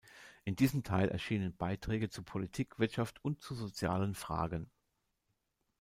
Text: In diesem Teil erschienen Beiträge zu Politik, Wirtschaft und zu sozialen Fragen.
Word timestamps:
In 0.45 0.55
diesem 0.55 0.81
Teil 0.83 1.09
erschienen 1.09 1.55
Beiträge 1.55 2.09
zu 2.09 2.23
Politik, 2.23 2.79
Wirtschaft 2.79 3.23
und 3.23 3.39
zu 3.39 3.53
sozialen 3.53 4.15
Fragen. 4.15 4.67